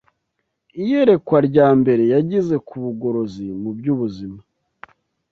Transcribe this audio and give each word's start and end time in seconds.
Iyerekwa 0.81 1.37
rya 1.47 1.67
Mbere 1.79 2.03
Yagize 2.13 2.55
ku 2.67 2.73
Bugorozi 2.83 3.45
mu 3.61 3.69
by’Ubuzima 3.77 4.39